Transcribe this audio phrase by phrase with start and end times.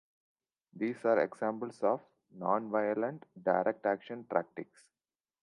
[0.75, 2.01] These are examples of
[2.31, 4.81] "non violent direct action tactics".